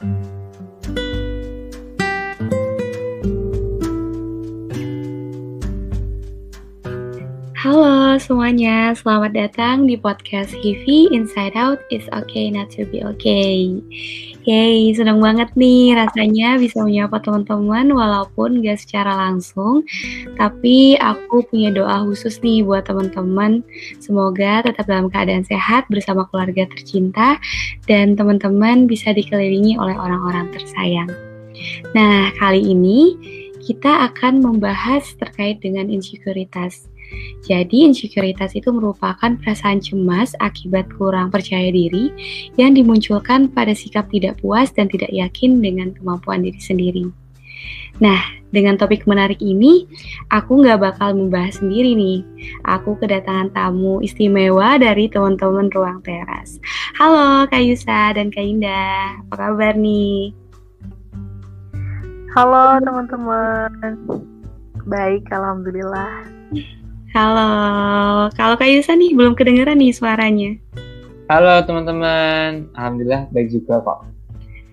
[0.00, 0.33] Halo
[8.24, 13.84] semuanya, selamat datang di podcast Hivi Inside Out It's Okay Not to Be Okay.
[14.48, 19.84] Yeay, senang banget nih rasanya bisa menyapa teman-teman walaupun gak secara langsung.
[20.40, 23.60] Tapi aku punya doa khusus nih buat teman-teman.
[24.00, 27.36] Semoga tetap dalam keadaan sehat bersama keluarga tercinta
[27.84, 31.12] dan teman-teman bisa dikelilingi oleh orang-orang tersayang.
[31.92, 33.20] Nah, kali ini
[33.60, 36.88] kita akan membahas terkait dengan insekuritas.
[37.44, 42.08] Jadi, insekuritas itu merupakan perasaan cemas akibat kurang percaya diri
[42.56, 47.04] yang dimunculkan pada sikap tidak puas dan tidak yakin dengan kemampuan diri sendiri.
[48.02, 48.18] Nah,
[48.50, 49.86] dengan topik menarik ini,
[50.30, 52.26] aku nggak bakal membahas sendiri nih.
[52.66, 56.58] Aku kedatangan tamu istimewa dari teman-teman Ruang Teras.
[56.98, 60.34] Halo Kak Yusa dan Kak Indah, apa kabar nih?
[62.34, 63.94] Halo teman-teman,
[64.90, 66.26] baik Alhamdulillah.
[67.14, 70.58] Halo, kalau Kak Yusa nih belum kedengeran nih suaranya.
[71.30, 74.13] Halo teman-teman, Alhamdulillah baik juga kok.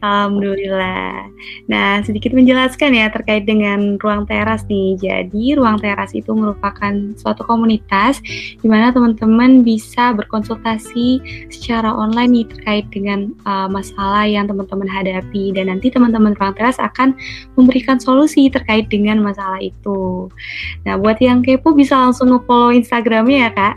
[0.02, 1.30] Alhamdulillah.
[1.70, 4.98] Nah, sedikit menjelaskan ya terkait dengan ruang teras nih.
[4.98, 6.90] Jadi, ruang teras itu merupakan
[7.22, 8.18] suatu komunitas
[8.58, 11.22] di mana teman-teman bisa berkonsultasi
[11.54, 16.82] secara online nih terkait dengan uh, masalah yang teman-teman hadapi dan nanti teman-teman ruang teras
[16.82, 17.14] akan
[17.54, 20.34] memberikan solusi terkait dengan masalah itu.
[20.82, 23.76] Nah, buat yang kepo bisa langsung nge-follow Instagramnya ya, Kak.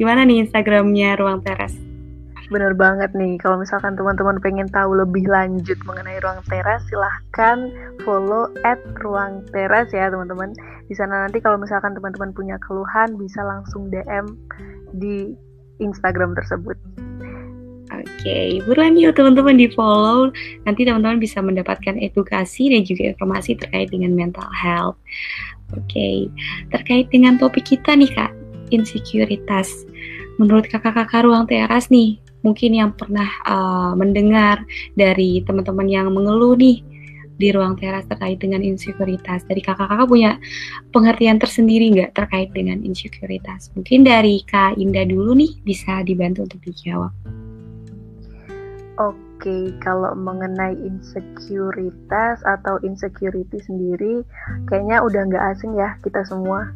[0.00, 1.87] Gimana nih Instagramnya ruang teras?
[2.48, 7.68] Bener banget nih, kalau misalkan teman-teman pengen tahu lebih lanjut mengenai ruang teras, silahkan
[8.08, 10.56] follow at ruang teras ya teman-teman.
[10.88, 14.32] Di sana nanti kalau misalkan teman-teman punya keluhan, bisa langsung DM
[14.96, 15.36] di
[15.84, 16.80] Instagram tersebut.
[17.88, 18.48] Oke, okay.
[18.64, 20.32] buruan yuk teman-teman di follow.
[20.64, 24.96] Nanti teman-teman bisa mendapatkan edukasi dan juga informasi terkait dengan mental health.
[25.76, 26.16] Oke, okay.
[26.72, 28.32] terkait dengan topik kita nih kak,
[28.72, 29.84] insekuritas.
[30.40, 34.64] Menurut kakak-kakak ruang teras nih, mungkin yang pernah uh, mendengar
[34.96, 36.80] dari teman-teman yang mengeluh nih
[37.38, 39.46] di ruang teras terkait dengan insekuritas.
[39.46, 40.36] Dari kakak-kakak punya
[40.90, 43.70] pengertian tersendiri nggak terkait dengan insekuritas?
[43.78, 47.14] Mungkin dari Kak Indah dulu nih bisa dibantu untuk dijawab.
[48.98, 54.26] Oke, kalau mengenai insekuritas atau insecurity sendiri,
[54.66, 56.66] kayaknya udah nggak asing ya kita semua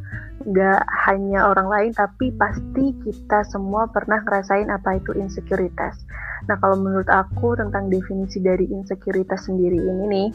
[0.46, 6.02] nggak hanya orang lain tapi pasti kita semua pernah ngerasain apa itu insekuritas.
[6.50, 10.28] Nah kalau menurut aku tentang definisi dari insekuritas sendiri ini nih,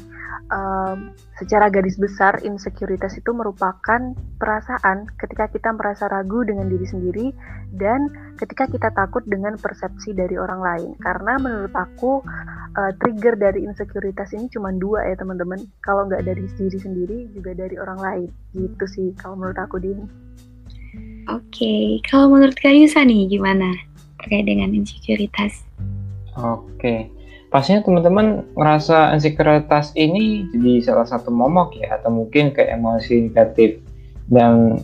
[0.51, 7.28] um, secara garis besar insekuritas itu merupakan perasaan ketika kita merasa ragu dengan diri sendiri
[7.75, 8.07] dan
[8.40, 10.90] ketika kita takut dengan persepsi dari orang lain.
[11.03, 12.23] Karena menurut aku
[12.78, 15.59] uh, trigger dari insekuritas ini cuma dua ya teman-teman.
[15.84, 18.29] Kalau nggak dari diri sendiri juga dari orang lain.
[18.56, 19.84] Gitu sih kalau menurut aku
[21.28, 21.84] Oke, okay.
[22.08, 23.75] kalau menurut Kak Yusa nih gimana
[24.24, 25.63] terkait dengan insekuritas?
[26.40, 27.12] Oke,
[27.52, 33.84] pastinya teman-teman ngerasa insekuritas ini jadi salah satu momok ya, atau mungkin kayak emosi negatif
[34.31, 34.80] dan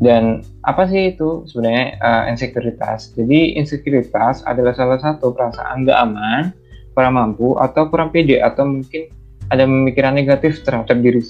[0.00, 3.12] dan apa sih itu sebenarnya uh, insekuritas?
[3.16, 6.52] Jadi insekuritas adalah salah satu perasaan nggak aman,
[6.92, 9.08] kurang mampu atau kurang pede atau mungkin
[9.48, 11.20] ada pemikiran negatif terhadap diri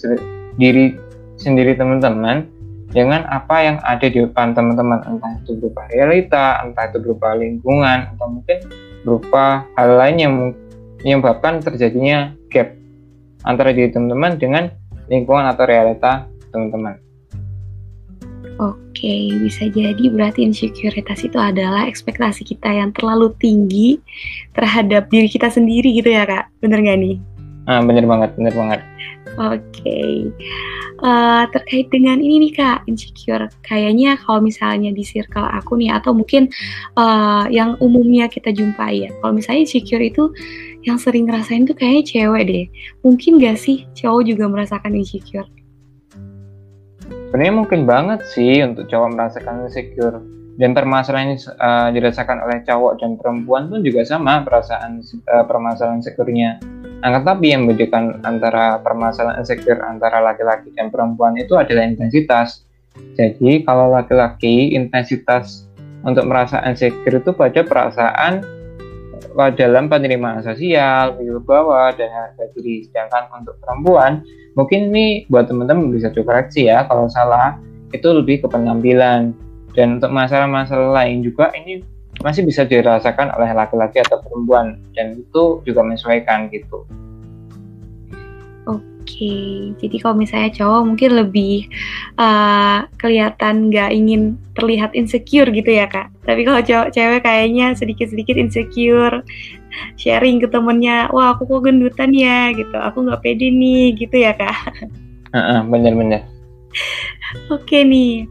[0.59, 0.87] diri
[1.39, 2.47] sendiri teman-teman
[2.93, 8.13] dengan apa yang ada di depan teman-teman entah itu berupa realita, entah itu berupa lingkungan
[8.15, 8.59] atau mungkin
[9.03, 10.33] berupa hal lain yang
[11.03, 12.77] menyebabkan terjadinya gap
[13.49, 14.69] antara diri teman-teman dengan
[15.09, 17.01] lingkungan atau realita teman-teman.
[18.61, 23.99] Oke, bisa jadi berarti insekuritas itu adalah ekspektasi kita yang terlalu tinggi
[24.53, 27.17] terhadap diri kita sendiri gitu ya kak, bener nggak nih?
[27.71, 28.81] Ah, bener banget, bener banget.
[29.39, 30.29] Oke,
[31.01, 33.49] uh, terkait dengan ini nih kak, insecure.
[33.63, 36.51] Kayaknya kalau misalnya di circle aku nih, atau mungkin
[36.99, 40.35] uh, yang umumnya kita jumpai ya, kalau misalnya insecure itu
[40.83, 42.67] yang sering ngerasain tuh kayaknya cewek deh.
[43.07, 45.47] Mungkin gak sih cowok juga merasakan insecure?
[47.31, 50.19] Sebenarnya mungkin banget sih untuk cowok merasakan insecure.
[50.61, 55.01] Dan permasalahan yang uh, dirasakan oleh cowok dan perempuan pun juga sama perasaan
[55.31, 56.61] uh, permasalahan insecure-nya
[57.03, 62.63] akan tapi yang membedakan antara permasalahan insecure antara laki-laki dan perempuan itu adalah intensitas.
[63.19, 65.67] Jadi kalau laki-laki intensitas
[66.07, 68.47] untuk merasa insecure itu pada perasaan
[69.57, 72.85] dalam penerimaan sosial, bawah dan harga diri.
[72.87, 74.23] Sedangkan untuk perempuan,
[74.55, 77.57] mungkin ini buat teman-teman bisa dikoreksi ya kalau salah,
[77.91, 79.33] itu lebih ke penampilan.
[79.73, 81.81] Dan untuk masalah-masalah lain juga ini
[82.23, 86.87] masih bisa dirasakan oleh laki-laki atau perempuan dan itu juga menyesuaikan gitu.
[89.03, 91.67] Oke, jadi kalau misalnya cowok mungkin lebih
[92.23, 96.07] uh, kelihatan nggak ingin terlihat insecure gitu ya kak.
[96.23, 99.27] Tapi kalau cowok cewek kayaknya sedikit-sedikit insecure,
[99.99, 104.39] sharing ke temennya, wah aku kok gendutan ya gitu, aku nggak pede nih gitu ya
[104.39, 104.55] kak.
[105.35, 106.23] Uh, uh, bener-bener.
[107.51, 108.31] Oke nih,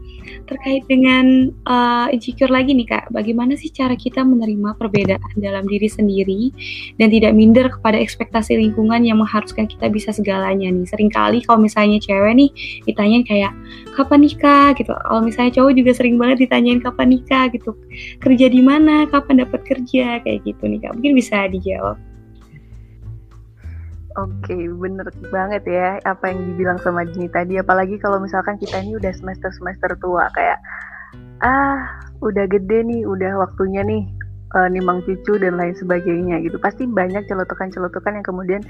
[0.52, 5.88] terkait dengan uh, insecure lagi nih kak, bagaimana sih cara kita menerima perbedaan dalam diri
[5.88, 6.52] sendiri
[7.00, 10.84] dan tidak minder kepada ekspektasi lingkungan yang mengharuskan kita bisa segalanya nih.
[10.84, 12.50] Seringkali kalau misalnya cewek nih
[12.84, 13.52] ditanyain kayak
[13.96, 14.92] kapan nikah gitu.
[14.92, 17.72] Kalau misalnya cowok juga sering banget ditanyain kapan nikah gitu.
[18.20, 20.92] Kerja di mana, kapan dapat kerja kayak gitu nih kak.
[21.00, 22.11] Mungkin bisa dijawab.
[24.12, 27.56] Oke, okay, bener banget ya apa yang dibilang sama Jini tadi.
[27.56, 30.60] Apalagi kalau misalkan kita ini udah semester-semester tua, kayak
[31.40, 31.80] ah
[32.20, 34.04] udah gede nih, udah waktunya nih
[34.52, 36.60] uh, nimang cucu dan lain sebagainya gitu.
[36.60, 38.62] Pasti banyak celotekan-celotekan yang kemudian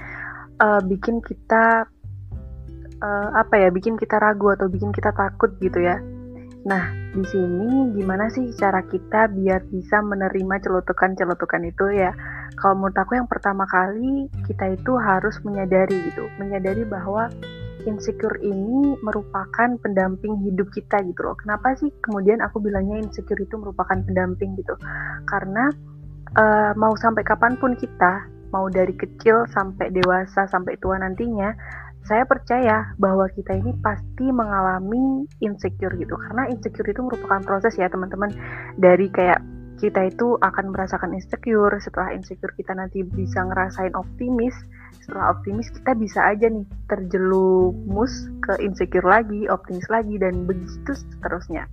[0.63, 1.91] uh, bikin kita
[3.03, 5.99] uh, apa ya, bikin kita ragu atau bikin kita takut gitu ya.
[6.63, 12.15] Nah, di sini gimana sih cara kita biar bisa menerima celotekan-celotekan itu ya?
[12.59, 17.33] Kalau menurut aku yang pertama kali kita itu harus menyadari gitu, menyadari bahwa
[17.87, 21.37] insecure ini merupakan pendamping hidup kita gitu loh.
[21.39, 24.75] Kenapa sih kemudian aku bilangnya insecure itu merupakan pendamping gitu?
[25.27, 25.71] Karena
[26.39, 31.51] uh, mau sampai kapan pun kita, mau dari kecil sampai dewasa sampai tua nantinya,
[32.03, 36.15] saya percaya bahwa kita ini pasti mengalami insecure gitu.
[36.19, 38.31] Karena insecure itu merupakan proses ya teman-teman
[38.79, 39.43] dari kayak
[39.83, 44.55] kita itu akan merasakan insecure setelah insecure kita nanti bisa ngerasain optimis
[45.03, 51.67] setelah optimis kita bisa aja nih terjelumus ke insecure lagi optimis lagi dan begitu seterusnya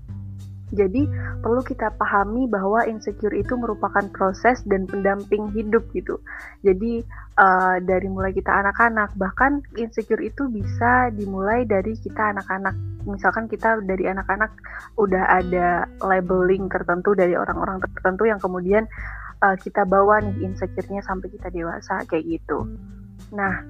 [0.69, 1.09] jadi
[1.41, 6.21] perlu kita pahami bahwa insecure itu merupakan proses dan pendamping hidup gitu.
[6.61, 7.01] Jadi
[7.41, 12.77] uh, dari mulai kita anak-anak bahkan insecure itu bisa dimulai dari kita anak-anak.
[13.09, 14.53] Misalkan kita dari anak-anak
[15.01, 18.85] udah ada labeling tertentu dari orang-orang tertentu yang kemudian
[19.43, 22.69] uh, kita bawa nih insecure-nya sampai kita dewasa kayak gitu.
[23.33, 23.65] Nah,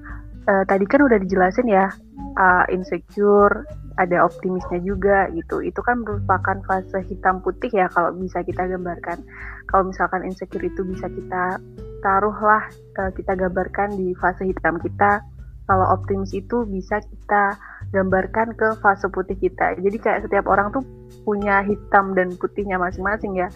[0.46, 1.90] uh, tadi kan udah dijelasin ya
[2.38, 3.66] uh, insecure
[3.98, 5.60] ada optimisnya juga gitu.
[5.60, 9.20] Itu kan merupakan fase hitam putih ya kalau bisa kita gambarkan.
[9.68, 11.60] Kalau misalkan insecure itu bisa kita
[12.00, 12.64] taruhlah
[12.96, 15.20] uh, kita gambarkan di fase hitam kita.
[15.68, 17.54] Kalau optimis itu bisa kita
[17.90, 19.78] gambarkan ke fase putih kita.
[19.78, 20.82] Jadi kayak setiap orang tuh
[21.26, 23.50] punya hitam dan putihnya masing-masing ya.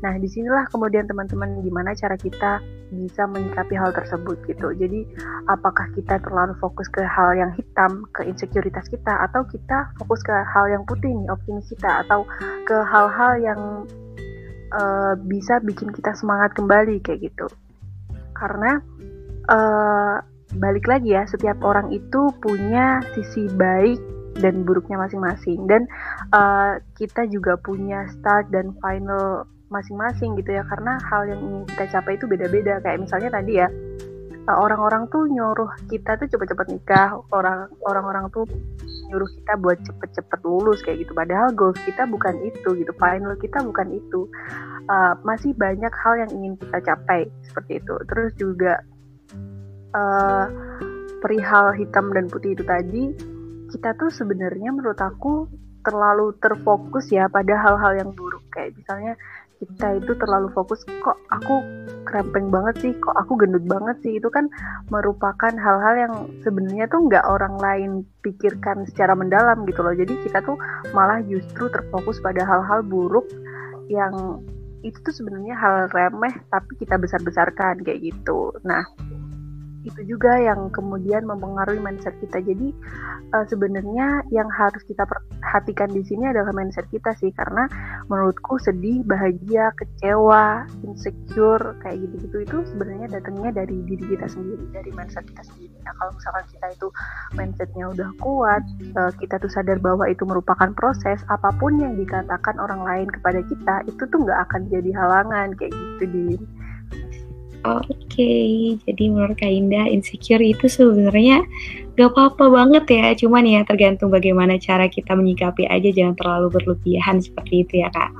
[0.00, 4.72] Nah, di sinilah kemudian teman-teman gimana cara kita bisa menyikapi hal tersebut gitu.
[4.72, 5.04] Jadi,
[5.52, 10.32] apakah kita terlalu fokus ke hal yang hitam, ke insekuritas kita, atau kita fokus ke
[10.32, 12.24] hal yang putih nih, optimis kita, atau
[12.64, 13.60] ke hal-hal yang
[14.72, 17.46] uh, bisa bikin kita semangat kembali kayak gitu.
[18.32, 18.80] Karena
[19.52, 20.16] uh,
[20.58, 24.00] balik lagi ya, setiap orang itu punya sisi baik
[24.38, 25.66] dan buruknya masing-masing.
[25.66, 25.86] Dan
[26.34, 31.84] uh, kita juga punya start dan final masing-masing gitu ya karena hal yang ingin kita
[31.98, 32.82] capai itu beda-beda.
[32.82, 33.68] Kayak misalnya tadi ya
[34.34, 38.50] eh, orang-orang tuh nyuruh kita tuh cepet-cepet nikah orang orang-orang tuh
[39.10, 41.14] nyuruh kita buat cepet-cepet lulus kayak gitu.
[41.14, 44.26] Padahal goals kita bukan itu gitu final kita bukan itu.
[44.90, 47.94] Uh, masih banyak hal yang ingin kita capai seperti itu.
[48.10, 48.82] Terus juga
[49.94, 50.46] uh,
[51.20, 53.12] perihal hitam dan putih itu tadi
[53.70, 55.46] kita tuh sebenarnya menurut aku
[55.86, 58.42] terlalu terfokus ya pada hal-hal yang buruk.
[58.52, 59.12] Kayak misalnya
[59.60, 61.60] kita itu terlalu fokus kok aku
[62.08, 62.92] krempeng banget sih?
[62.96, 64.18] Kok aku gendut banget sih?
[64.18, 64.48] Itu kan
[64.88, 67.90] merupakan hal-hal yang sebenarnya tuh nggak orang lain
[68.24, 69.94] pikirkan secara mendalam gitu loh.
[69.94, 70.56] Jadi kita tuh
[70.96, 73.28] malah justru terfokus pada hal-hal buruk
[73.92, 74.42] yang
[74.80, 78.56] itu tuh sebenarnya hal remeh tapi kita besar-besarkan kayak gitu.
[78.64, 78.84] Nah
[79.82, 82.40] itu juga yang kemudian mempengaruhi mindset kita.
[82.44, 82.72] Jadi
[83.32, 87.64] uh, sebenarnya yang harus kita perhatikan di sini adalah mindset kita sih karena
[88.12, 94.90] menurutku sedih, bahagia, kecewa, insecure kayak gitu-gitu itu sebenarnya datangnya dari diri kita sendiri, dari
[94.92, 95.74] mindset kita sendiri.
[95.86, 96.88] Nah, kalau misalkan kita itu
[97.32, 98.62] mindsetnya udah kuat,
[99.00, 103.40] uh, kita tuh sadar bahwa itu merupakan proses, apa pun yang dikatakan orang lain kepada
[103.48, 106.26] kita itu tuh nggak akan jadi halangan kayak gitu di
[107.64, 108.76] okay.
[108.88, 111.44] jadi menurut Kak Indah insecure itu sebenarnya
[111.98, 117.20] gak apa-apa banget ya, cuman ya tergantung bagaimana cara kita menyikapi aja, jangan terlalu berlebihan
[117.20, 118.10] seperti itu ya Kak.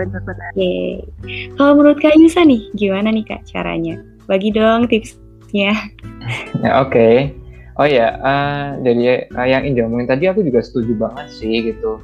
[0.00, 0.50] Benar-benar.
[0.56, 0.88] Oke, okay.
[1.60, 4.00] kalau menurut Kak Yusa nih, gimana nih Kak caranya?
[4.24, 5.76] Bagi dong tipsnya.
[6.64, 6.92] Ya oke.
[6.92, 7.16] Okay.
[7.80, 12.00] Oh ya, uh, dari uh, yang Indah ngomongin tadi aku juga setuju banget sih gitu.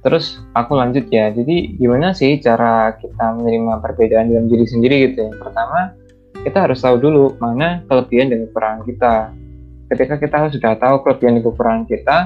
[0.00, 5.28] terus aku lanjut ya jadi gimana sih cara kita menerima perbedaan dalam diri sendiri gitu
[5.28, 5.92] yang pertama
[6.40, 9.14] kita harus tahu dulu mana kelebihan dan kekurangan kita.
[9.90, 12.18] Ketika kita sudah tahu kelebihan dan kekurangan kita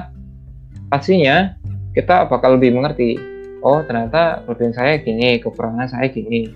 [0.87, 1.57] pastinya
[1.97, 3.17] kita bakal lebih mengerti
[3.65, 6.53] oh ternyata kelebihan saya gini kekurangan saya gini.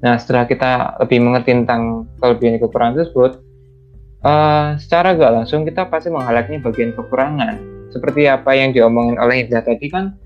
[0.00, 3.32] Nah setelah kita lebih mengerti tentang kelebihan dan kekurangan tersebut
[4.24, 7.54] uh, secara gak langsung kita pasti menghalaknya bagian kekurangan.
[7.92, 10.16] Seperti apa yang diomongin oleh Indra tadi kan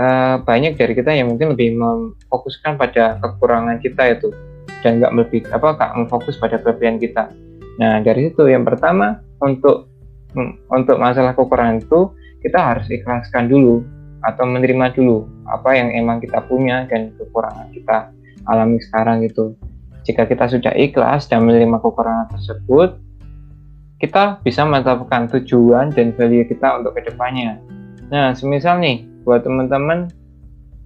[0.00, 4.32] uh, banyak dari kita yang mungkin lebih memfokuskan pada kekurangan kita itu
[4.80, 7.32] dan nggak lebih apa nggak memfokus pada kelebihan kita.
[7.80, 9.88] Nah dari situ yang pertama untuk
[10.36, 13.84] mm, untuk masalah kekurangan itu kita harus ikhlaskan dulu
[14.20, 18.12] atau menerima dulu apa yang emang kita punya dan kekurangan kita
[18.48, 19.56] alami sekarang itu.
[20.04, 22.96] Jika kita sudah ikhlas dan menerima kekurangan tersebut,
[24.00, 27.60] kita bisa menetapkan tujuan dan value kita untuk ke depannya.
[28.08, 30.08] Nah, semisal nih, buat teman-teman,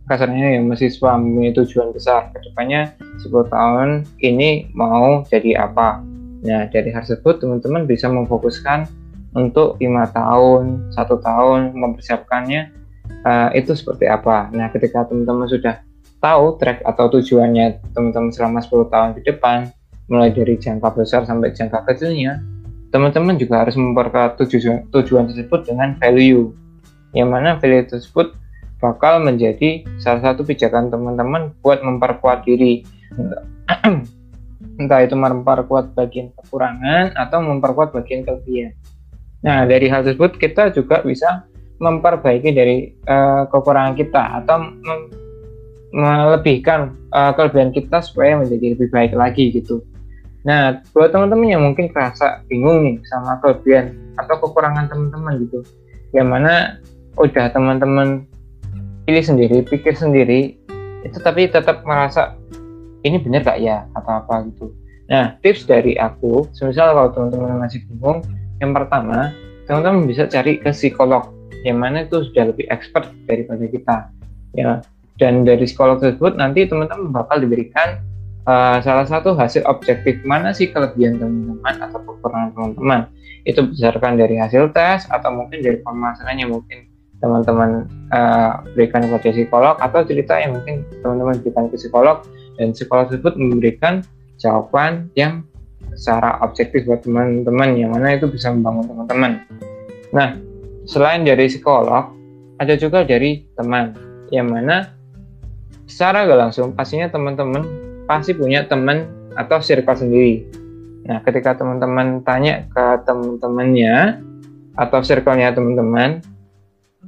[0.04, 2.92] kasarnya yang mahasiswa mempunyai tujuan besar, ke depannya
[3.24, 3.88] 10 tahun
[4.20, 6.04] ini mau jadi apa.
[6.44, 8.84] Nah, dari hal tersebut, teman-teman bisa memfokuskan
[9.32, 12.68] untuk lima tahun, satu tahun, mempersiapkannya
[13.24, 14.52] uh, itu seperti apa.
[14.52, 15.80] Nah, ketika teman-teman sudah
[16.20, 19.72] tahu track atau tujuannya teman-teman selama 10 tahun ke depan,
[20.12, 22.44] mulai dari jangka besar sampai jangka kecilnya,
[22.92, 26.52] teman-teman juga harus memperkuat tujuan, tujuan tersebut dengan value
[27.16, 28.36] yang mana value tersebut
[28.84, 32.84] bakal menjadi salah satu pijakan teman-teman buat memperkuat diri.
[34.80, 38.76] Entah itu memperkuat bagian kekurangan atau memperkuat bagian kelebihan.
[39.40, 41.48] Nah dari hal tersebut kita juga bisa
[41.80, 44.56] memperbaiki dari uh, kekurangan kita atau
[45.94, 49.80] melebihkan uh, kelebihan kita supaya menjadi lebih baik lagi gitu.
[50.44, 55.64] Nah, buat teman-teman yang mungkin kerasa bingung nih sama kelebihan atau kekurangan teman-teman gitu,
[56.12, 56.76] yang mana
[57.16, 58.28] udah teman-teman
[59.04, 60.56] pilih sendiri, pikir sendiri,
[61.04, 62.36] itu tapi tetap merasa
[63.04, 64.72] ini benar gak ya atau apa gitu.
[65.12, 68.24] Nah, tips dari aku, semisal kalau teman-teman masih bingung,
[68.64, 69.36] yang pertama,
[69.68, 71.28] teman-teman bisa cari ke psikolog,
[71.68, 73.96] yang mana itu sudah lebih expert daripada kita.
[74.56, 74.80] Ya,
[75.20, 78.00] dan dari psikolog tersebut nanti teman-teman bakal diberikan
[78.48, 83.00] uh, salah satu hasil objektif mana sih kelebihan teman-teman atau kekurangan teman-teman
[83.44, 86.88] itu berdasarkan dari hasil tes atau mungkin dari permasalahan yang mungkin
[87.24, 92.20] teman-teman uh, berikan kepada psikolog atau cerita yang mungkin teman-teman berikan ke psikolog
[92.60, 94.04] dan psikolog tersebut memberikan
[94.36, 95.40] jawaban yang
[95.96, 99.32] secara objektif buat teman-teman yang mana itu bisa membangun teman-teman.
[100.12, 100.36] Nah,
[100.84, 102.12] selain dari psikolog,
[102.60, 103.96] ada juga dari teman
[104.28, 104.92] yang mana
[105.88, 107.64] secara gak langsung pastinya teman-teman
[108.04, 110.44] pasti punya teman atau circle sendiri.
[111.08, 114.24] Nah, ketika teman-teman tanya ke teman-temannya
[114.74, 116.24] atau circle-nya teman-teman,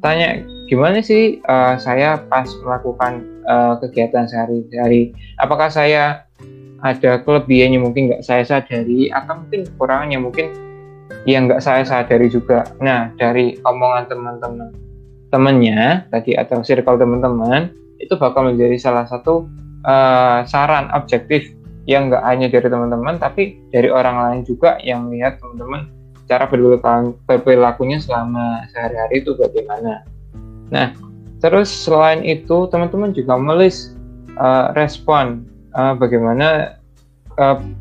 [0.01, 6.27] tanya gimana sih uh, saya pas melakukan uh, kegiatan sehari-hari, apakah saya
[6.85, 9.09] ada kelebihan yang mungkin nggak saya sadari?
[9.11, 10.47] Atau mungkin kekurangan yang mungkin
[11.25, 12.67] yang nggak saya sadari juga.
[12.83, 14.87] Nah, dari omongan teman-teman
[15.31, 19.51] temannya tadi atau circle teman-teman itu bakal menjadi salah satu
[19.83, 21.51] uh, saran objektif
[21.87, 25.87] yang nggak hanya dari teman-teman tapi dari orang lain juga yang melihat teman-teman
[26.27, 30.03] cara berperilakunya selama sehari-hari itu bagaimana.
[30.75, 30.91] Nah,
[31.39, 33.95] terus selain itu teman-teman juga melis
[34.39, 35.47] uh, respon
[35.79, 36.79] uh, bagaimana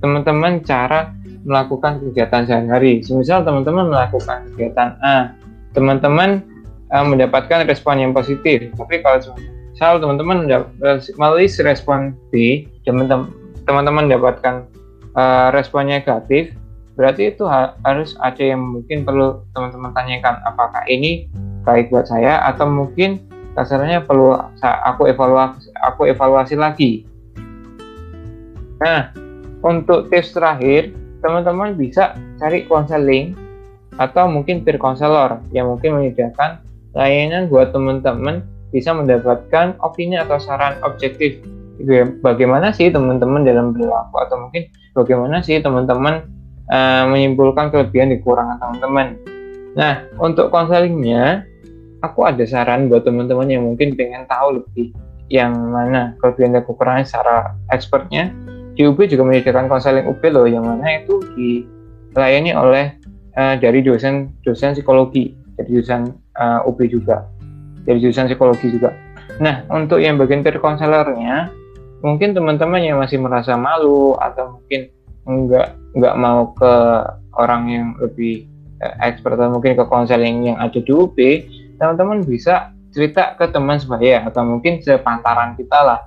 [0.03, 3.01] teman-teman uh, cara melakukan kegiatan sehari-hari.
[3.05, 5.33] Misal teman-teman melakukan kegiatan A,
[5.73, 6.45] teman-teman
[6.93, 8.69] uh, mendapatkan respon yang positif.
[8.77, 9.21] Tapi kalau
[9.73, 10.45] misal teman-teman
[11.17, 12.65] melalui respon B
[13.65, 14.69] teman-teman mendapatkan
[15.17, 16.53] uh, respon negatif
[16.95, 21.27] berarti itu ha harus ada yang mungkin perlu teman-teman tanyakan apakah ini
[21.67, 23.19] baik buat saya atau mungkin
[23.55, 27.03] kasarnya perlu aku evaluasi aku evaluasi lagi.
[28.79, 29.11] Nah
[29.63, 33.35] untuk tips terakhir teman-teman bisa cari konseling
[33.95, 36.59] atau mungkin peer counselor yang mungkin menyediakan
[36.95, 38.43] layanan buat teman-teman
[38.75, 41.39] bisa mendapatkan opini atau saran objektif.
[42.23, 46.23] Bagaimana sih teman-teman dalam berlaku atau mungkin bagaimana sih teman-teman
[46.69, 49.07] uh, menyimpulkan kelebihan dan kekurangan teman-teman.
[49.75, 51.43] Nah, untuk konselingnya,
[51.99, 54.95] aku ada saran buat teman-teman yang mungkin pengen tahu lebih
[55.27, 57.35] yang mana kelebihan dan kekurangan secara
[57.73, 58.31] expertnya.
[58.75, 62.85] Di UB juga menyediakan konseling UB loh, yang mana itu dilayani oleh
[63.39, 67.35] uh, dari dosen dosen psikologi, dari dosen uh, UB juga
[67.85, 68.91] dari jurusan psikologi juga.
[69.39, 71.53] Nah, untuk yang bagian peer counselornya,
[72.01, 74.89] mungkin teman-teman yang masih merasa malu atau mungkin
[75.25, 76.73] nggak nggak mau ke
[77.39, 78.47] orang yang lebih
[78.83, 81.17] eh, expert atau mungkin ke konseling yang ada di UB,
[81.79, 85.99] teman-teman bisa cerita ke teman sebaya atau mungkin sepantaran kita lah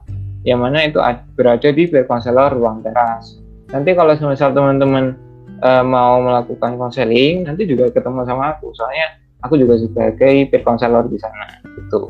[0.46, 0.96] yang mana itu
[1.36, 3.36] berada di konselor ruang teras.
[3.68, 5.12] Nanti kalau misal teman-teman
[5.60, 8.72] uh, mau melakukan konseling nanti juga ketemu sama aku.
[8.72, 12.08] Soalnya aku juga sebagai peer konselor di sana gitu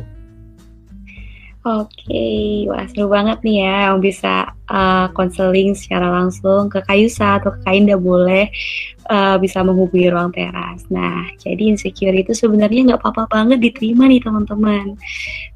[1.69, 4.57] Oke, wah seru banget nih ya yang bisa
[5.13, 8.49] konseling uh, secara langsung ke Kayusa atau ke Kainda boleh
[9.13, 10.89] uh, bisa menghubungi ruang teras.
[10.89, 14.97] Nah, jadi insecure itu sebenarnya nggak apa-apa banget diterima nih teman-teman.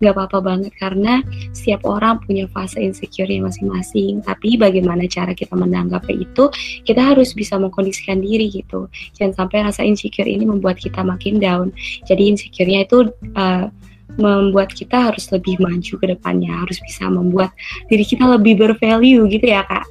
[0.05, 1.25] Nggak apa-apa banget karena
[1.57, 4.21] setiap orang punya fase insecure masing-masing.
[4.21, 6.53] Tapi bagaimana cara kita menanggapi itu,
[6.85, 8.85] kita harus bisa mengkondisikan diri gitu.
[9.17, 11.73] Jangan sampai rasa insecure ini membuat kita makin down.
[12.05, 13.73] Jadi insecure-nya itu uh,
[14.21, 17.53] membuat kita harus lebih maju ke depannya, harus bisa membuat
[17.89, 19.87] diri kita lebih bervalue gitu ya kak.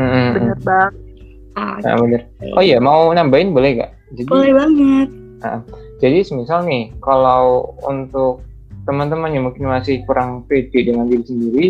[0.00, 0.34] Hmm.
[0.34, 0.92] Bener banget.
[1.58, 2.24] Ah, nah, bener.
[2.54, 3.90] Oh iya, mau nambahin boleh gak?
[4.14, 5.08] Jadi, boleh banget.
[5.42, 5.58] Nah,
[5.98, 8.46] jadi semisal nih, kalau untuk
[8.86, 11.66] teman-teman yang mungkin masih kurang pede dengan diri sendiri,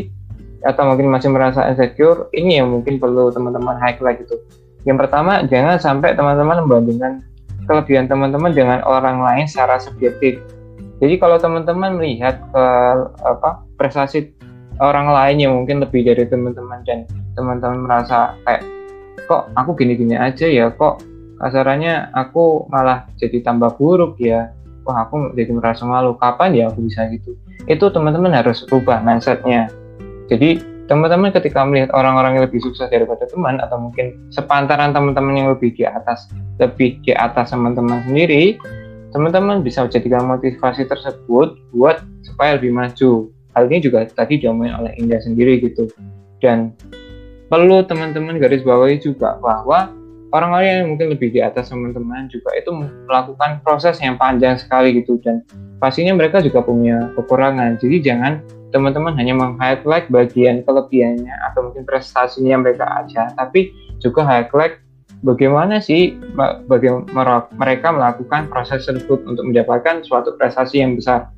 [0.61, 4.37] atau mungkin masih merasa insecure, ini yang mungkin perlu teman-teman highlight gitu.
[4.85, 7.25] Yang pertama, jangan sampai teman-teman membandingkan
[7.65, 10.41] kelebihan teman-teman dengan orang lain secara subjektif
[11.01, 12.65] jadi kalau teman-teman melihat ke
[13.25, 14.37] apa prestasi
[14.81, 18.65] orang lain yang mungkin lebih dari teman-teman dan teman-teman merasa kayak
[19.25, 20.69] kok aku gini-gini aja ya?
[20.73, 21.01] Kok
[21.41, 24.53] kasarannya aku malah jadi tambah buruk ya?
[24.85, 26.17] Wah aku jadi merasa malu.
[26.21, 27.33] Kapan ya aku bisa gitu?
[27.65, 29.73] Itu teman-teman harus rubah mindsetnya.
[30.29, 35.49] Jadi teman-teman ketika melihat orang-orang yang lebih sukses daripada teman atau mungkin sepantaran teman-teman yang
[35.55, 36.27] lebih di atas
[36.59, 38.59] lebih di atas teman-teman sendiri
[39.11, 43.31] teman-teman bisa menjadikan motivasi tersebut buat supaya lebih maju.
[43.55, 45.91] Hal ini juga tadi diomongin oleh Indah sendiri gitu.
[46.39, 46.75] Dan
[47.51, 49.91] perlu teman-teman garis bawahi juga bahwa
[50.31, 52.71] orang-orang yang mungkin lebih di atas teman-teman juga itu
[53.11, 55.43] melakukan proses yang panjang sekali gitu dan
[55.83, 57.77] pastinya mereka juga punya kekurangan.
[57.83, 58.39] Jadi jangan
[58.71, 64.79] teman-teman hanya meng-highlight bagian kelebihannya atau mungkin prestasinya mereka aja, tapi juga highlight
[65.21, 66.17] bagaimana sih
[66.69, 71.33] bagaimana mereka melakukan proses tersebut untuk mendapatkan suatu prestasi yang besar.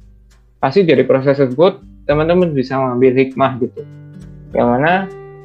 [0.62, 3.82] Pasti dari proses tersebut teman-teman bisa mengambil hikmah gitu.
[4.54, 4.92] Yang mana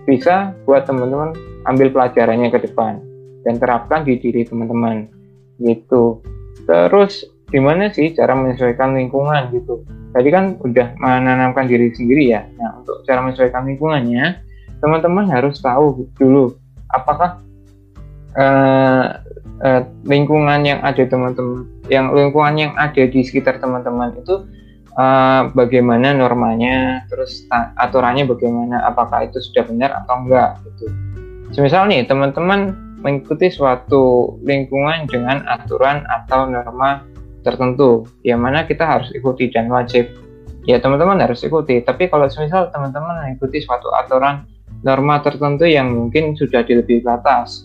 [0.06, 1.34] bisa buat teman-teman
[1.68, 3.02] ambil pelajarannya ke depan
[3.44, 5.10] dan terapkan di diri teman-teman
[5.58, 6.22] gitu.
[6.70, 9.82] Terus gimana sih cara menyesuaikan lingkungan gitu?
[10.14, 12.46] Tadi kan udah menanamkan diri sendiri ya.
[12.58, 14.42] Nah, untuk cara menyesuaikan lingkungannya,
[14.82, 16.54] teman-teman harus tahu dulu
[16.94, 17.42] apakah
[18.38, 19.20] uh,
[19.66, 24.46] uh, lingkungan yang ada teman-teman, yang lingkungan yang ada di sekitar teman-teman itu
[24.96, 27.44] uh, bagaimana normanya, terus
[27.82, 30.86] aturannya bagaimana, apakah itu sudah benar atau enggak gitu.
[31.52, 37.06] Semisal nih teman-teman mengikuti suatu lingkungan dengan aturan atau norma
[37.46, 40.12] tertentu, yang mana kita harus ikuti dan wajib.
[40.68, 41.80] Ya teman-teman harus ikuti.
[41.80, 44.44] Tapi kalau semisal teman-teman mengikuti suatu aturan
[44.84, 47.64] norma tertentu yang mungkin sudah di lebih atas,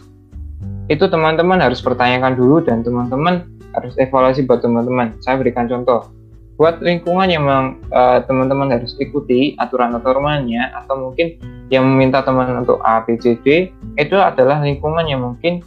[0.90, 5.16] itu teman-teman harus pertanyakan dulu dan teman-teman harus evaluasi buat teman-teman.
[5.24, 6.12] Saya berikan contoh.
[6.60, 11.40] Buat lingkungan yang memang uh, teman-teman harus ikuti aturan atau normanya atau mungkin
[11.72, 15.64] yang meminta teman untuk A, B, C, D itu adalah lingkungan yang mungkin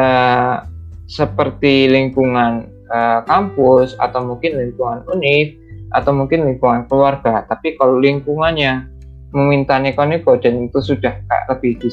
[0.00, 0.64] uh,
[1.04, 5.52] seperti lingkungan uh, kampus atau mungkin lingkungan univ
[5.92, 7.44] atau mungkin lingkungan keluarga.
[7.44, 8.88] Tapi kalau lingkungannya
[9.36, 11.12] meminta neko-neko dan itu sudah
[11.52, 11.88] lebih di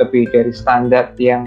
[0.00, 1.44] lebih dari standar yang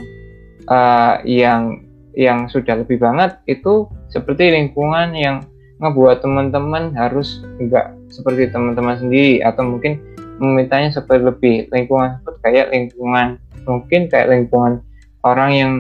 [0.68, 5.48] uh, yang yang sudah lebih banget itu seperti lingkungan yang
[5.80, 9.98] ngebuat teman-teman harus enggak seperti teman-teman sendiri atau mungkin
[10.38, 13.28] memintanya seperti lebih lingkungan seperti kayak lingkungan
[13.66, 14.84] mungkin kayak lingkungan
[15.24, 15.72] orang yang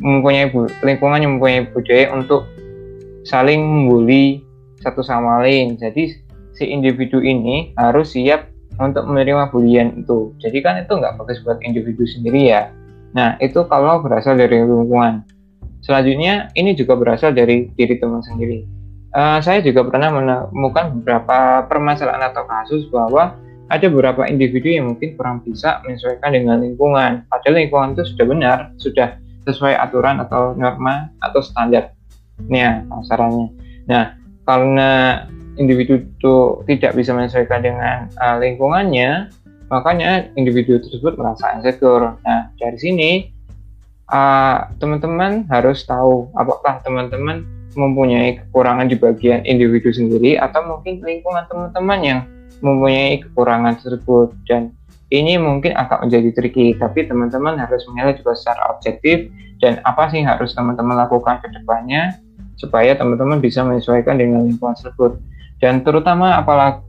[0.00, 0.48] mempunyai
[0.82, 2.48] lingkungan yang mempunyai budaya untuk
[3.28, 4.40] saling membuli
[4.80, 5.76] satu sama lain.
[5.76, 6.16] Jadi
[6.56, 8.48] si individu ini harus siap
[8.80, 10.32] untuk menerima bulian itu.
[10.40, 12.72] Jadi kan itu nggak bagus buat individu sendiri ya
[13.16, 15.26] Nah, itu kalau berasal dari lingkungan.
[15.80, 18.62] Selanjutnya, ini juga berasal dari diri teman sendiri.
[19.10, 23.34] Uh, saya juga pernah menemukan beberapa permasalahan atau kasus bahwa
[23.70, 27.26] ada beberapa individu yang mungkin kurang bisa menyesuaikan dengan lingkungan.
[27.26, 31.94] Padahal lingkungan itu sudah benar, sudah sesuai aturan atau norma atau standar.
[32.46, 33.50] Nih, sarannya.
[33.90, 34.14] Nah,
[34.46, 34.90] karena
[35.58, 36.34] individu itu
[36.70, 39.30] tidak bisa menyesuaikan dengan uh, lingkungannya,
[39.70, 42.18] makanya individu tersebut merasa insecure.
[42.26, 43.10] Nah, dari sini
[44.10, 47.46] uh, teman-teman uh, harus tahu apakah teman-teman
[47.78, 52.20] mempunyai kekurangan di bagian individu sendiri atau mungkin lingkungan teman-teman yang
[52.60, 54.74] mempunyai kekurangan tersebut dan
[55.14, 59.30] ini mungkin agak menjadi tricky tapi teman-teman harus menilai juga secara objektif
[59.62, 62.18] dan apa sih harus teman-teman lakukan ke depannya
[62.58, 65.22] supaya teman-teman bisa menyesuaikan dengan lingkungan tersebut
[65.62, 66.82] dan terutama apalagi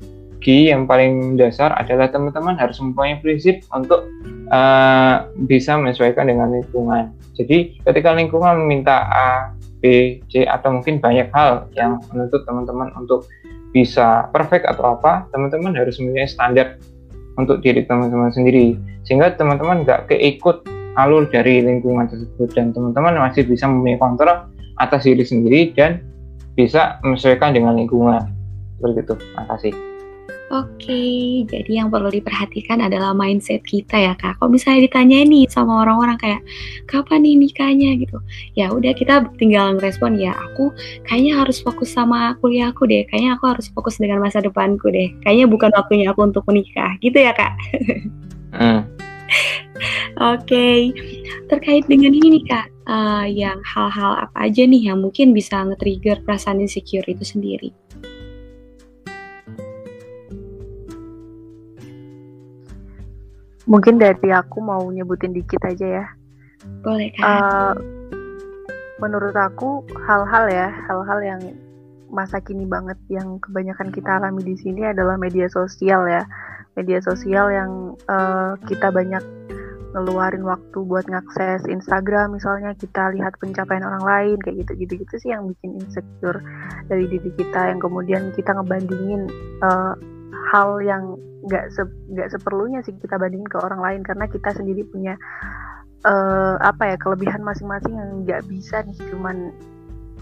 [0.49, 4.09] yang paling dasar adalah teman-teman harus mempunyai prinsip untuk
[4.49, 9.29] uh, bisa menyesuaikan dengan lingkungan jadi ketika lingkungan meminta A
[9.81, 13.25] B C atau mungkin banyak hal yang menuntut teman-teman untuk
[13.71, 16.77] bisa perfect atau apa teman-teman harus mempunyai standar
[17.39, 18.75] untuk diri teman-teman sendiri
[19.07, 20.67] sehingga teman-teman nggak keikut
[20.99, 26.03] alur dari lingkungan tersebut dan teman-teman masih bisa mempunyai kontrol atas diri sendiri dan
[26.53, 28.27] bisa menyesuaikan dengan lingkungan
[28.75, 29.13] seperti itu.
[29.15, 29.90] Terima kasih.
[30.51, 34.35] Oke, jadi yang perlu diperhatikan adalah mindset kita ya kak.
[34.35, 36.43] Kalau misalnya ditanya nih sama orang-orang kayak
[36.91, 38.19] kapan nih nikahnya gitu,
[38.59, 40.75] ya udah kita tinggal ngerespon ya aku
[41.07, 45.47] kayaknya harus fokus sama kuliahku deh, kayaknya aku harus fokus dengan masa depanku deh, kayaknya
[45.47, 47.55] bukan waktunya aku untuk menikah, gitu ya kak.
[48.51, 48.83] Hmm.
[50.35, 50.91] Oke,
[51.47, 56.19] terkait dengan ini nih kak, uh, yang hal-hal apa aja nih yang mungkin bisa nge-trigger
[56.27, 57.71] perasaan insecure itu sendiri?
[63.71, 66.05] Mungkin dari aku mau nyebutin dikit aja ya.
[66.83, 67.23] Boleh kak.
[67.23, 67.73] Uh,
[68.99, 71.41] menurut aku hal-hal ya, hal-hal yang
[72.11, 76.27] masa kini banget yang kebanyakan kita alami di sini adalah media sosial ya
[76.75, 77.71] media sosial yang
[78.07, 79.23] uh, kita banyak
[79.91, 85.15] ngeluarin waktu buat ngakses Instagram misalnya kita lihat pencapaian orang lain kayak gitu gitu gitu
[85.19, 86.39] sih yang bikin insecure
[86.87, 89.27] dari diri kita yang kemudian kita ngebandingin
[89.59, 89.99] uh,
[90.51, 94.85] hal yang nggak se nggak seperlunya sih kita bandingin ke orang lain karena kita sendiri
[94.85, 95.17] punya
[96.05, 99.49] uh, apa ya kelebihan masing-masing yang nggak bisa nih cuman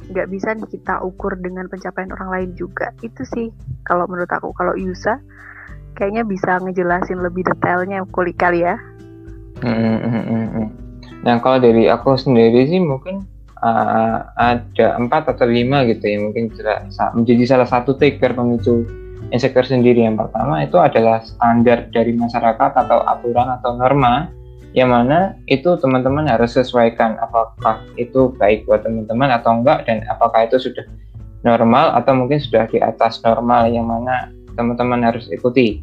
[0.09, 3.47] nggak bisa nih kita ukur dengan pencapaian orang lain juga itu sih
[3.85, 5.21] kalau menurut aku kalau Yusa
[5.93, 8.79] kayaknya bisa ngejelasin lebih detailnya kuli kali ya.
[9.59, 10.23] Hmm, hmm,
[10.55, 10.67] hmm.
[11.27, 13.27] Nah kalau dari aku sendiri sih mungkin
[13.59, 16.47] uh, ada empat atau lima gitu ya mungkin
[17.19, 18.87] menjadi salah satu trigger pemicu
[19.29, 24.29] insecure sendiri yang pertama itu adalah standar dari masyarakat atau aturan atau norma
[24.77, 30.45] yang mana itu teman-teman harus sesuaikan apakah itu baik buat teman-teman atau enggak dan apakah
[30.45, 30.85] itu sudah
[31.41, 35.79] normal atau mungkin sudah di atas normal yang mana teman-teman harus ikuti.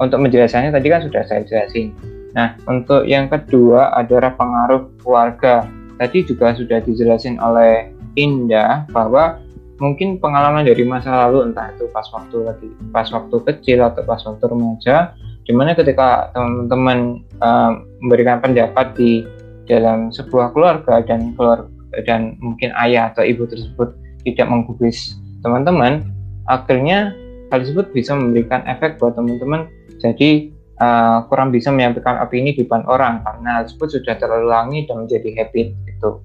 [0.00, 1.92] Untuk menjelaskannya tadi kan sudah saya jelasin.
[2.32, 5.66] Nah, untuk yang kedua adalah pengaruh keluarga.
[6.00, 9.38] Tadi juga sudah dijelasin oleh Indah bahwa
[9.80, 14.20] mungkin pengalaman dari masa lalu entah itu pas waktu lagi pas waktu kecil atau pas
[14.20, 15.16] waktu remaja.
[15.48, 19.26] Di mana ketika teman-teman uh, memberikan pendapat di
[19.66, 21.66] dalam sebuah keluarga dan keluarga
[22.06, 23.90] dan mungkin ayah atau ibu tersebut
[24.22, 26.06] tidak menggubris teman-teman
[26.46, 27.16] akhirnya
[27.50, 29.66] hal tersebut bisa memberikan efek buat teman-teman.
[29.98, 35.08] Jadi uh, kurang bisa menyampaikan opini di depan orang karena hal tersebut sudah terulangi dan
[35.08, 36.20] menjadi habit gitu.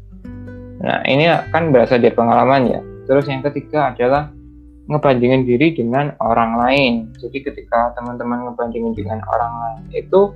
[0.86, 4.34] Nah ini kan berasal dari pengalaman ya terus yang ketiga adalah
[4.86, 6.94] ngebandingin diri dengan orang lain.
[7.18, 10.30] Jadi ketika teman-teman ngebandingin dengan orang lain itu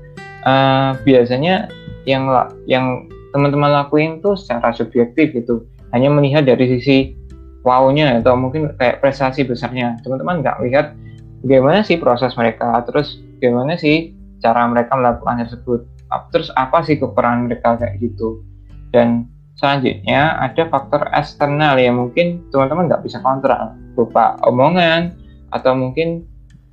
[0.45, 1.69] uh, biasanya
[2.09, 2.25] yang
[2.65, 5.69] yang teman-teman lakuin tuh secara subjektif gitu.
[5.93, 7.13] Hanya melihat dari sisi
[7.61, 10.01] wow-nya atau mungkin kayak prestasi besarnya.
[10.01, 10.97] Teman-teman nggak lihat
[11.45, 15.85] bagaimana sih proses mereka terus bagaimana sih cara mereka melakukan tersebut.
[16.33, 18.41] Terus apa sih kekurangan mereka kayak gitu.
[18.89, 19.29] Dan
[19.59, 25.13] selanjutnya ada faktor eksternal yang mungkin teman-teman nggak bisa kontrol berupa omongan
[25.51, 26.23] atau mungkin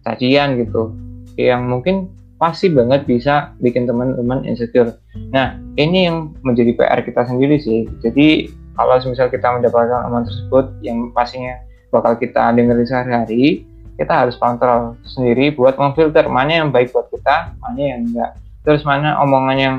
[0.07, 0.94] cacian gitu
[1.35, 4.92] yang mungkin pasti banget bisa bikin teman-teman insecure.
[5.33, 7.88] Nah, ini yang menjadi PR kita sendiri sih.
[8.05, 11.57] Jadi kalau misal kita mendapatkan omongan tersebut yang pastinya
[11.90, 13.64] bakal kita dengerin sehari-hari
[13.96, 18.85] kita harus kontrol sendiri buat memfilter mana yang baik buat kita mana yang enggak terus
[18.85, 19.77] mana omongan yang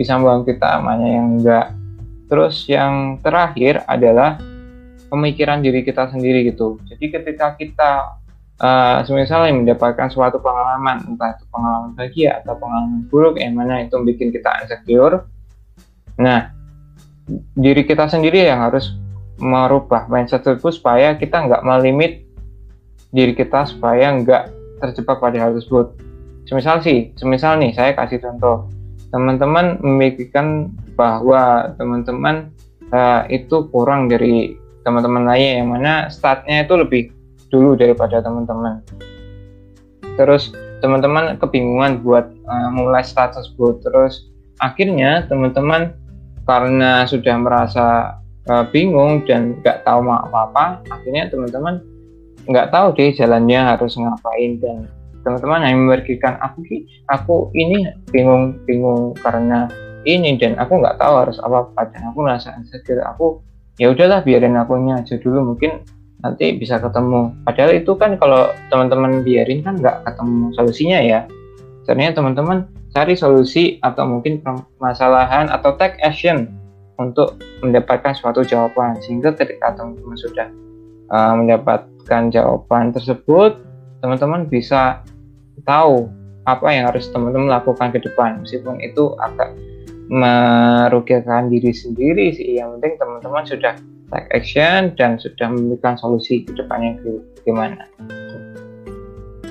[0.00, 1.66] bisa membangun kita mana yang enggak
[2.28, 4.38] terus yang terakhir adalah
[5.08, 7.90] pemikiran diri kita sendiri gitu jadi ketika kita
[8.60, 13.96] uh, misalnya mendapatkan suatu pengalaman entah itu pengalaman bahagia atau pengalaman buruk yang mana itu
[14.04, 15.24] bikin kita insecure
[16.20, 16.52] nah
[17.56, 18.92] diri kita sendiri yang harus
[19.38, 22.26] merubah mindset tersebut supaya kita nggak melimit
[23.14, 24.50] diri kita supaya nggak
[24.82, 25.94] terjebak pada hal tersebut.
[26.48, 28.68] Semisal sih, semisal nih saya kasih contoh,
[29.08, 32.52] teman-teman memikirkan bahwa teman-teman
[32.92, 37.02] uh, itu kurang dari teman-teman lain yang mana startnya itu lebih
[37.48, 38.84] dulu daripada teman-teman.
[40.16, 40.52] Terus
[40.84, 43.80] teman-teman kebingungan buat uh, mulai start tersebut.
[43.84, 44.28] Terus
[44.60, 45.94] akhirnya teman-teman
[46.48, 47.86] karena sudah merasa
[48.48, 51.80] uh, bingung dan nggak tahu mau apa-apa, akhirnya teman-teman
[52.48, 54.88] nggak tahu deh jalannya harus ngapain dan
[55.26, 56.64] teman-teman hanya memikirkan aku
[57.10, 59.66] aku ini bingung bingung karena
[60.06, 63.02] ini dan aku nggak tahu harus apa apa dan aku merasa insecure.
[63.02, 63.42] Aku
[63.76, 65.82] ya udahlah biarin akunya aja dulu mungkin
[66.22, 67.34] nanti bisa ketemu.
[67.44, 71.20] Padahal itu kan kalau teman-teman biarin kan nggak ketemu solusinya ya.
[71.84, 72.58] Sebenarnya teman-teman
[72.92, 76.48] cari solusi atau mungkin permasalahan atau take action
[76.98, 78.98] untuk mendapatkan suatu jawaban.
[79.04, 80.48] Sehingga ketika teman-teman sudah
[81.12, 83.67] uh, mendapatkan jawaban tersebut
[84.02, 85.02] teman-teman bisa
[85.66, 86.06] tahu
[86.46, 89.52] apa yang harus teman-teman lakukan ke depan meskipun itu agak
[90.08, 93.74] merugikan diri sendiri sih yang penting teman-teman sudah
[94.08, 96.96] take action dan sudah memberikan solusi ke depannya
[97.44, 97.84] gimana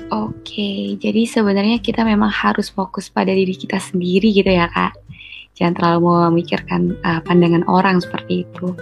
[0.08, 4.96] Oke, jadi sebenarnya kita memang harus fokus pada diri kita sendiri gitu ya kak.
[5.52, 8.72] Jangan terlalu memikirkan uh, pandangan orang seperti itu.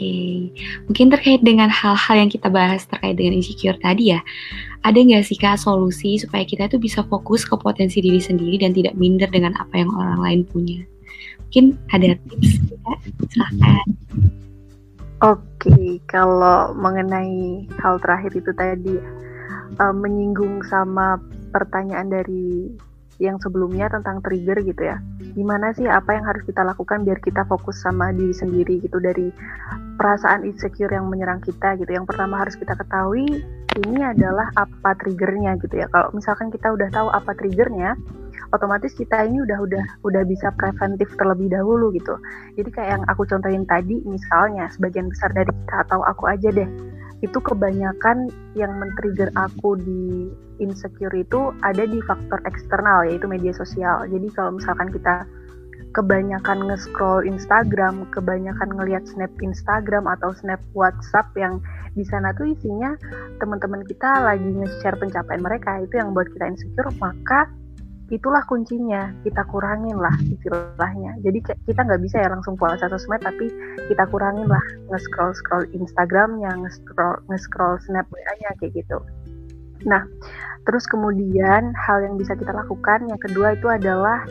[0.00, 0.48] Oke,
[0.88, 4.24] mungkin terkait dengan hal-hal yang kita bahas terkait dengan insecure tadi ya,
[4.80, 8.72] ada nggak sih kak solusi supaya kita tuh bisa fokus ke potensi diri sendiri dan
[8.72, 10.80] tidak minder dengan apa yang orang lain punya?
[11.44, 13.86] Mungkin ada tips kak, silahkan.
[15.20, 18.96] Oke, kalau mengenai hal terakhir itu tadi
[19.84, 21.20] uh, menyinggung sama
[21.52, 22.72] pertanyaan dari
[23.20, 24.96] yang sebelumnya tentang trigger gitu ya.
[25.36, 29.28] Gimana sih apa yang harus kita lakukan biar kita fokus sama diri sendiri gitu dari
[30.00, 31.92] perasaan insecure yang menyerang kita gitu.
[31.92, 33.44] Yang pertama harus kita ketahui
[33.86, 35.86] ini adalah apa triggernya gitu ya.
[35.92, 37.94] Kalau misalkan kita udah tahu apa triggernya,
[38.56, 42.16] otomatis kita ini udah udah udah bisa preventif terlebih dahulu gitu.
[42.56, 46.70] Jadi kayak yang aku contohin tadi misalnya sebagian besar dari kita atau aku aja deh
[47.20, 54.04] itu kebanyakan yang men-trigger aku di insecure itu ada di faktor eksternal yaitu media sosial.
[54.08, 55.28] Jadi kalau misalkan kita
[55.90, 61.58] kebanyakan nge-scroll Instagram, kebanyakan ngelihat snap Instagram atau snap WhatsApp yang
[61.98, 62.94] di sana tuh isinya
[63.42, 67.50] teman-teman kita lagi nge-share pencapaian mereka itu yang buat kita insecure, maka
[68.10, 71.14] itulah kuncinya kita kurangin lah istilahnya.
[71.22, 73.48] Jadi kita nggak bisa ya langsung puasa sosmed tapi
[73.86, 78.98] kita kurangin lah nge-scroll scroll Instagramnya nge-scroll nge-scroll snap WA-nya kayak gitu.
[79.86, 80.02] Nah
[80.66, 84.26] terus kemudian hal yang bisa kita lakukan yang kedua itu adalah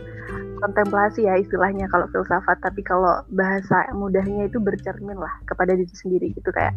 [0.60, 2.60] kontemplasi ya istilahnya kalau filsafat.
[2.60, 6.76] Tapi kalau bahasa mudahnya itu bercermin lah kepada diri sendiri gitu kayak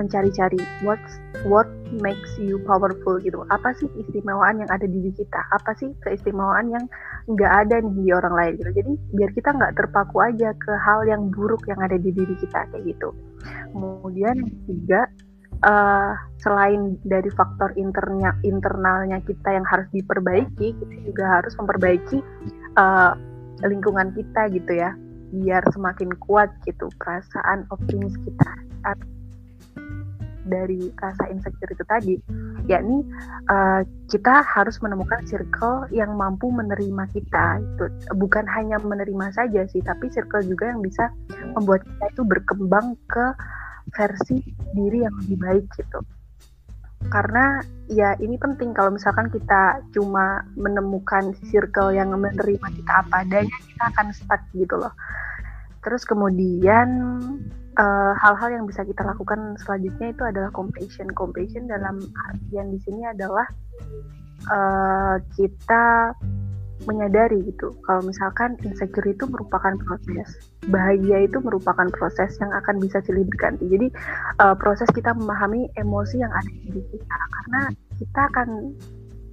[0.00, 0.98] mencari-cari what
[1.44, 1.68] what
[2.00, 3.44] makes you powerful gitu.
[3.52, 5.40] Apa sih istimewaan yang ada di diri kita?
[5.52, 6.84] Apa sih keistimewaan yang
[7.28, 8.70] nggak ada nih di orang lain gitu?
[8.80, 12.64] Jadi biar kita nggak terpaku aja ke hal yang buruk yang ada di diri kita
[12.72, 13.12] kayak gitu.
[13.76, 15.00] Kemudian yang ketiga
[15.68, 22.18] uh, selain dari faktor internya internalnya kita yang harus diperbaiki kita juga harus memperbaiki
[22.80, 23.12] uh,
[23.66, 24.96] lingkungan kita gitu ya.
[25.30, 28.50] Biar semakin kuat gitu perasaan optimis kita
[30.50, 32.14] dari rasa insecure itu tadi,
[32.66, 33.06] yakni
[33.48, 37.62] uh, kita harus menemukan circle yang mampu menerima kita.
[37.62, 37.84] Itu
[38.18, 41.08] bukan hanya menerima saja sih, tapi circle juga yang bisa
[41.54, 43.26] membuat kita itu berkembang ke
[43.94, 44.42] versi
[44.74, 46.02] diri yang lebih baik gitu.
[47.08, 53.56] Karena ya ini penting kalau misalkan kita cuma menemukan circle yang menerima kita apa adanya,
[53.64, 54.92] kita akan stuck gitu loh.
[55.80, 56.88] Terus kemudian
[58.18, 61.08] hal-hal uh, yang bisa kita lakukan selanjutnya itu adalah compassion.
[61.14, 63.46] Compassion dalam artian di sini adalah
[64.50, 66.14] uh, kita
[66.88, 67.76] menyadari gitu.
[67.84, 73.68] Kalau misalkan insecure itu merupakan proses bahagia itu merupakan proses yang akan bisa silih berganti.
[73.68, 73.86] Jadi
[74.40, 77.16] uh, proses kita memahami emosi yang ada di diri kita.
[77.20, 77.62] Karena
[78.00, 78.48] kita akan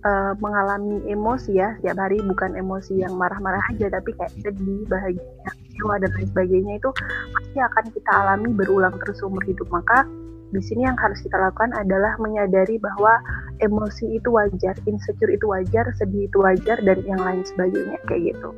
[0.03, 2.19] uh, mengalami emosi ya setiap hari.
[2.19, 6.89] Bukan emosi yang marah-marah aja tapi kayak sedih bahagia kecewa dan lain sebagainya itu
[7.37, 10.09] pasti akan kita alami berulang terus umur hidup maka
[10.49, 13.19] di sini yang harus kita lakukan adalah menyadari bahwa
[13.59, 18.55] emosi itu wajar, insecure itu wajar, sedih itu wajar, dan yang lain sebagainya kayak gitu.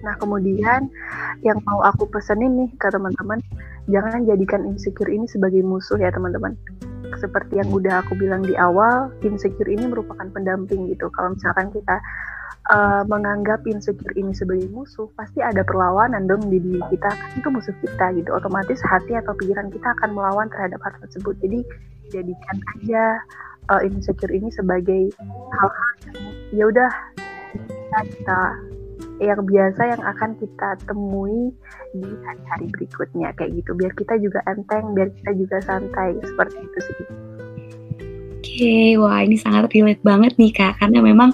[0.00, 0.88] Nah kemudian
[1.44, 3.44] yang mau aku pesenin nih ke teman-teman,
[3.92, 6.56] jangan jadikan insecure ini sebagai musuh ya teman-teman.
[7.20, 11.12] Seperti yang udah aku bilang di awal, insecure ini merupakan pendamping gitu.
[11.12, 12.00] Kalau misalkan kita
[12.70, 17.10] uh, menganggap insecure ini sebagai musuh, pasti ada perlawanan dong di diri kita.
[17.10, 18.30] Kan itu musuh kita gitu.
[18.32, 21.34] Otomatis hati atau pikiran kita akan melawan terhadap hal tersebut.
[21.42, 21.60] Jadi
[22.12, 23.04] jadikan aja
[23.72, 25.12] uh, insecure ini sebagai
[25.56, 26.18] hal-hal yang
[26.52, 26.90] ya udah
[27.52, 28.40] kita, kita
[29.22, 31.54] yang biasa yang akan kita temui
[31.94, 36.80] di hari-hari berikutnya kayak gitu biar kita juga enteng biar kita juga santai seperti itu
[36.80, 36.96] sih
[38.42, 41.30] Oke, okay, wah ini sangat relate banget nih kak, karena memang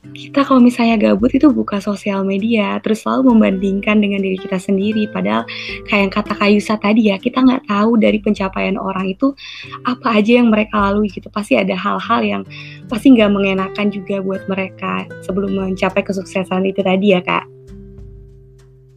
[0.00, 5.06] kita kalau misalnya gabut itu buka sosial media terus selalu membandingkan dengan diri kita sendiri.
[5.12, 5.44] Padahal
[5.86, 9.36] kayak yang kata Kayusa tadi ya kita nggak tahu dari pencapaian orang itu
[9.84, 11.28] apa aja yang mereka lalui gitu.
[11.28, 12.42] Pasti ada hal-hal yang
[12.88, 17.44] pasti nggak mengenakan juga buat mereka sebelum mencapai kesuksesan itu tadi ya kak.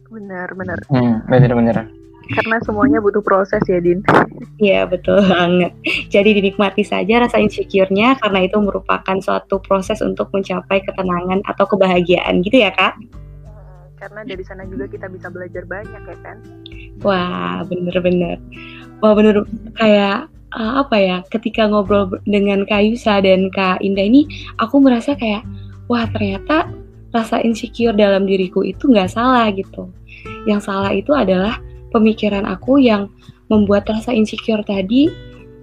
[0.08, 0.78] Benar benar.
[0.88, 4.00] Hmm, benar benar Karena semuanya butuh proses ya, Din.
[4.56, 5.72] Iya, betul banget.
[6.08, 12.40] Jadi dinikmati saja rasa insecure-nya karena itu merupakan suatu proses untuk mencapai ketenangan atau kebahagiaan
[12.40, 12.96] gitu ya, Kak?
[14.00, 16.36] Karena dari sana juga kita bisa belajar banyak ya kan?
[17.04, 18.40] Wah, bener-bener.
[19.00, 19.44] Wah, bener
[19.76, 24.28] kayak uh, apa ya, ketika ngobrol dengan Kak Yusa dan Kak Indah ini,
[24.62, 25.42] aku merasa kayak,
[25.90, 26.70] wah ternyata
[27.14, 29.90] rasa insecure dalam diriku itu nggak salah gitu.
[30.44, 31.58] Yang salah itu adalah
[31.94, 33.06] pemikiran aku yang
[33.46, 35.06] membuat rasa insecure tadi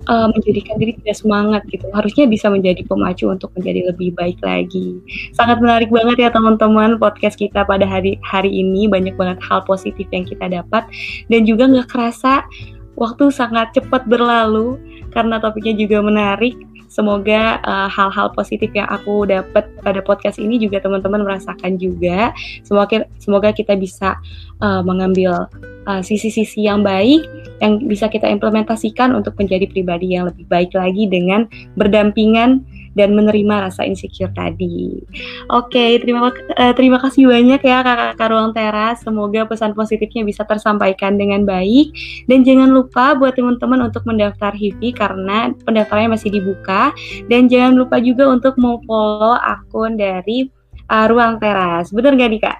[0.07, 1.85] uh, menjadikan diri tidak semangat gitu.
[1.91, 4.97] Harusnya bisa menjadi pemacu untuk menjadi lebih baik lagi.
[5.35, 10.07] Sangat menarik banget ya teman-teman podcast kita pada hari hari ini banyak banget hal positif
[10.09, 10.87] yang kita dapat
[11.27, 12.47] dan juga nggak kerasa
[12.95, 14.77] waktu sangat cepat berlalu
[15.11, 16.55] karena topiknya juga menarik
[16.91, 22.35] Semoga uh, hal-hal positif yang aku dapat pada podcast ini juga teman-teman merasakan juga.
[22.67, 24.19] Semoga semoga kita bisa
[24.59, 25.47] uh, mengambil
[25.87, 27.23] eh, sisi-sisi uh, yang baik
[27.63, 31.47] yang bisa kita implementasikan untuk menjadi pribadi yang lebih baik lagi dengan
[31.79, 34.99] berdampingan dan menerima rasa insecure tadi.
[35.47, 39.03] Oke, terima uh, terima kasih banyak ya Kakak Ruang Teras.
[39.03, 41.95] Semoga pesan positifnya bisa tersampaikan dengan baik
[42.27, 46.91] dan jangan lupa buat teman-teman untuk mendaftar HIVI karena pendaftarannya masih dibuka
[47.31, 50.51] dan jangan lupa juga untuk mau follow akun dari
[50.91, 51.95] uh, Ruang Teras.
[51.95, 52.57] Bener gak nih Kak?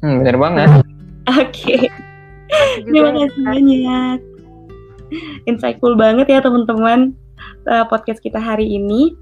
[0.00, 0.68] Hmm, bener banget.
[1.42, 1.76] Oke.
[2.88, 4.18] Terima kasih banyak.
[5.48, 7.16] Insightful banget ya teman-teman
[7.68, 9.16] uh, podcast kita hari ini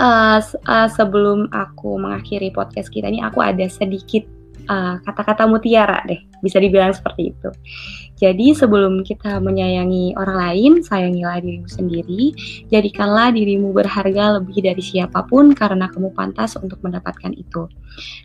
[0.00, 4.24] uh, uh, sebelum aku mengakhiri podcast kita ini aku ada sedikit
[4.64, 6.16] kata kata-kata mutiara deh.
[6.40, 7.48] Bisa dibilang seperti itu
[8.14, 12.22] jadi sebelum kita menyayangi orang lain, sayangilah dirimu sendiri.
[12.70, 17.66] Jadikanlah dirimu berharga lebih dari siapa pun karena kamu pantas untuk mendapatkan itu.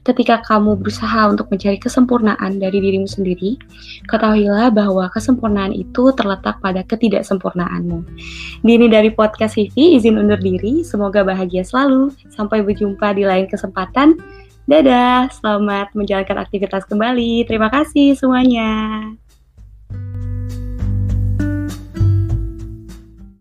[0.06, 3.58] Ketika kamu berusaha untuk mencari kesempurnaan dari dirimu sendiri,
[4.06, 8.06] ketahuilah bahwa kesempurnaan itu terletak pada ketidaksempurnaanmu.
[8.62, 10.86] Dini dari podcast Hivi izin undur diri.
[10.86, 12.14] Semoga bahagia selalu.
[12.30, 14.22] Sampai berjumpa di lain kesempatan.
[14.70, 17.42] Dadah, selamat menjalankan aktivitas kembali.
[17.50, 18.70] Terima kasih semuanya.